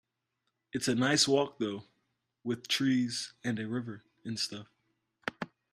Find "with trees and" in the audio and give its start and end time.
2.43-3.59